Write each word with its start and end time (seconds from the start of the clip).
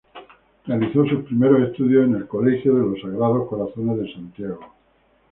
Realizó 0.65 1.05
sus 1.05 1.25
primeros 1.25 1.61
estudios 1.61 2.07
en 2.07 2.15
el 2.15 2.27
Colegio 2.27 2.73
de 2.73 2.81
los 2.87 3.01
Sagrados 3.01 3.47
Corazones 3.47 3.99
de 3.99 4.11
Santiago. 4.11 4.73